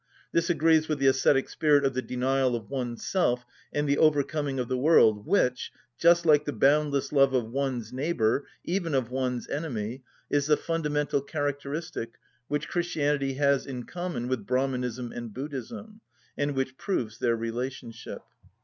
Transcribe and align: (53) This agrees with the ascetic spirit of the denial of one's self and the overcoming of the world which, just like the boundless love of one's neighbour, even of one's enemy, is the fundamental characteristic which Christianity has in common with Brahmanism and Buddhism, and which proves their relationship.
(53) 0.31 0.31
This 0.31 0.49
agrees 0.49 0.87
with 0.87 0.97
the 0.97 1.05
ascetic 1.05 1.47
spirit 1.47 1.85
of 1.85 1.93
the 1.93 2.01
denial 2.01 2.55
of 2.55 2.71
one's 2.71 3.05
self 3.05 3.45
and 3.71 3.87
the 3.87 3.99
overcoming 3.99 4.57
of 4.59 4.67
the 4.67 4.75
world 4.75 5.27
which, 5.27 5.71
just 5.99 6.25
like 6.25 6.45
the 6.45 6.51
boundless 6.51 7.11
love 7.11 7.35
of 7.35 7.51
one's 7.51 7.93
neighbour, 7.93 8.47
even 8.63 8.95
of 8.95 9.11
one's 9.11 9.47
enemy, 9.47 10.01
is 10.27 10.47
the 10.47 10.57
fundamental 10.57 11.21
characteristic 11.21 12.15
which 12.47 12.67
Christianity 12.67 13.33
has 13.33 13.67
in 13.67 13.83
common 13.83 14.27
with 14.27 14.47
Brahmanism 14.47 15.11
and 15.11 15.31
Buddhism, 15.31 16.01
and 16.35 16.55
which 16.55 16.79
proves 16.79 17.19
their 17.19 17.35
relationship. 17.35 18.23